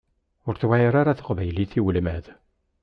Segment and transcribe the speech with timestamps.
[0.47, 2.25] Ur tewεir ara teqbaylit i ulmad.